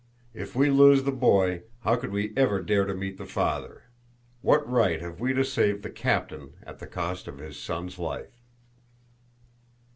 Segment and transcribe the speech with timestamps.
[0.33, 3.83] If we lose the boy, how could we ever dare to meet the father?
[4.41, 8.41] What right have we to save the captain at the cost of his son's life?"